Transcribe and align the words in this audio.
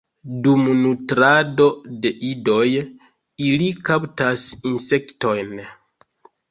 Dum 0.45 0.61
nutrado 0.77 1.67
de 2.07 2.13
idoj 2.31 2.65
ili 3.51 3.69
kaptas 3.91 4.49
insektojn. 4.75 5.55